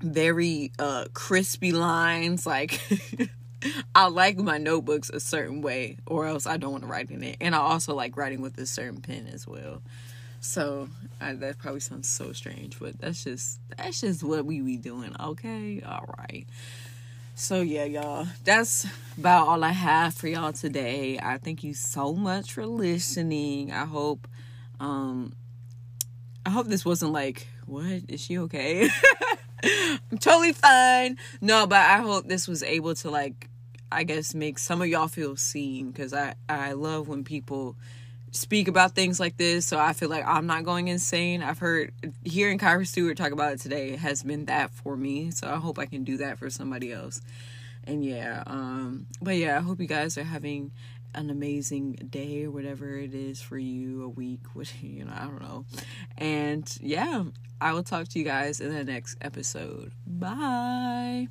very 0.00 0.72
uh 0.78 1.04
crispy 1.12 1.72
lines. 1.72 2.46
Like 2.46 2.80
I 3.94 4.08
like 4.08 4.38
my 4.38 4.56
notebooks 4.56 5.10
a 5.10 5.20
certain 5.20 5.60
way, 5.60 5.98
or 6.06 6.26
else 6.26 6.46
I 6.46 6.56
don't 6.56 6.72
want 6.72 6.84
to 6.84 6.88
write 6.88 7.10
in 7.10 7.22
it. 7.22 7.36
And 7.38 7.54
I 7.54 7.58
also 7.58 7.94
like 7.94 8.16
writing 8.16 8.40
with 8.40 8.56
a 8.56 8.64
certain 8.64 9.02
pen 9.02 9.28
as 9.30 9.46
well. 9.46 9.82
So 10.40 10.88
I, 11.20 11.34
that 11.34 11.58
probably 11.58 11.80
sounds 11.80 12.08
so 12.08 12.32
strange, 12.32 12.78
but 12.78 12.98
that's 12.98 13.24
just 13.24 13.60
that's 13.76 14.00
just 14.00 14.22
what 14.22 14.44
we 14.44 14.60
be 14.60 14.76
doing. 14.76 15.14
Okay, 15.20 15.82
all 15.82 16.14
right. 16.18 16.46
So 17.34 17.60
yeah, 17.60 17.84
y'all, 17.84 18.26
that's 18.44 18.86
about 19.16 19.46
all 19.46 19.62
I 19.62 19.70
have 19.70 20.14
for 20.14 20.26
y'all 20.26 20.52
today. 20.52 21.18
I 21.22 21.38
thank 21.38 21.62
you 21.62 21.72
so 21.74 22.12
much 22.12 22.52
for 22.52 22.66
listening. 22.66 23.72
I 23.72 23.84
hope, 23.84 24.26
um, 24.80 25.32
I 26.44 26.50
hope 26.50 26.66
this 26.66 26.84
wasn't 26.84 27.12
like, 27.12 27.46
what 27.66 28.02
is 28.08 28.20
she 28.20 28.38
okay? 28.38 28.88
I'm 30.10 30.18
totally 30.18 30.52
fine. 30.52 31.16
No, 31.40 31.66
but 31.66 31.78
I 31.78 31.98
hope 31.98 32.26
this 32.26 32.48
was 32.48 32.64
able 32.64 32.96
to 32.96 33.10
like, 33.10 33.48
I 33.92 34.02
guess, 34.02 34.34
make 34.34 34.58
some 34.58 34.82
of 34.82 34.88
y'all 34.88 35.08
feel 35.08 35.36
seen 35.36 35.90
because 35.92 36.12
I 36.12 36.34
I 36.48 36.72
love 36.72 37.06
when 37.06 37.22
people 37.22 37.76
speak 38.32 38.68
about 38.68 38.94
things 38.94 39.18
like 39.18 39.36
this 39.36 39.66
so 39.66 39.78
i 39.78 39.92
feel 39.92 40.08
like 40.08 40.26
i'm 40.26 40.46
not 40.46 40.64
going 40.64 40.88
insane. 40.88 41.42
I've 41.42 41.58
heard 41.58 41.92
hearing 42.24 42.58
kyrah 42.58 42.86
stewart 42.86 43.16
talk 43.16 43.32
about 43.32 43.54
it 43.54 43.60
today 43.60 43.96
has 43.96 44.22
been 44.22 44.46
that 44.46 44.70
for 44.70 44.96
me 44.96 45.30
so 45.30 45.48
i 45.48 45.56
hope 45.56 45.78
i 45.78 45.86
can 45.86 46.04
do 46.04 46.16
that 46.18 46.38
for 46.38 46.50
somebody 46.50 46.92
else. 46.92 47.20
And 47.84 48.04
yeah 48.04 48.42
um 48.46 49.06
but 49.22 49.36
yeah 49.36 49.56
i 49.58 49.60
hope 49.60 49.80
you 49.80 49.86
guys 49.86 50.18
are 50.18 50.24
having 50.24 50.72
an 51.14 51.30
amazing 51.30 51.92
day 52.10 52.44
or 52.44 52.50
whatever 52.50 52.98
it 52.98 53.14
is 53.14 53.40
for 53.40 53.56
you 53.56 54.04
a 54.04 54.08
week 54.08 54.40
what 54.52 54.72
you 54.82 55.04
know 55.04 55.12
i 55.14 55.24
don't 55.24 55.40
know. 55.40 55.64
And 56.16 56.70
yeah 56.80 57.24
i 57.60 57.72
will 57.72 57.82
talk 57.82 58.08
to 58.08 58.18
you 58.18 58.24
guys 58.24 58.60
in 58.60 58.74
the 58.74 58.84
next 58.84 59.16
episode. 59.20 59.92
Bye 60.06 61.28